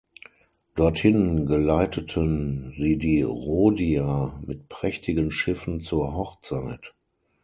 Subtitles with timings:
[0.73, 6.95] Dorthin geleiteten sie die Rhodier mit prächtigen Schiffen zur Hochzeit.